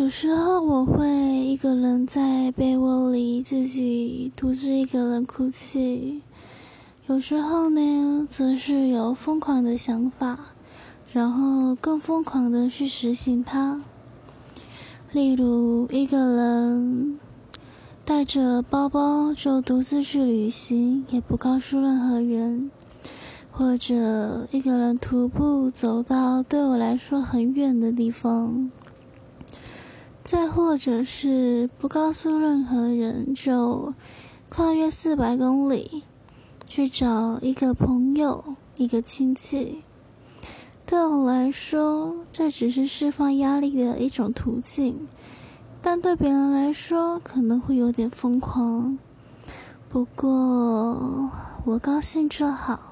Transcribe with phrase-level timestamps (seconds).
[0.00, 1.10] 有时候我会
[1.44, 6.22] 一个人在被窝里自己独自一个人哭泣，
[7.06, 10.38] 有时候呢，则是有疯狂的想法，
[11.12, 13.84] 然后更疯狂的去实行它。
[15.12, 17.20] 例如，一个人
[18.02, 22.70] 带着包包就独自去旅行，也不告诉任何人；
[23.50, 28.70] 或者一个人徒步走到对我来说很远的地方。
[30.30, 33.92] 再或者是不告诉任何人，就
[34.48, 36.04] 跨越四百公里
[36.64, 38.44] 去找一个朋友、
[38.76, 39.82] 一个亲戚。
[40.86, 45.08] 对我来说，这只是释放压力的一种途径，
[45.82, 48.96] 但对别人来说可能会有点疯狂。
[49.88, 51.28] 不过
[51.64, 52.89] 我高兴就好。